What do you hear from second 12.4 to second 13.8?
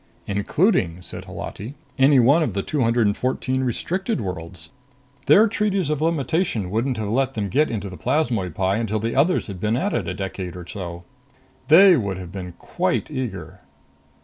quite eager...."